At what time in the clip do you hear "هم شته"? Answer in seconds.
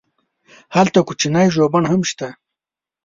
1.91-2.27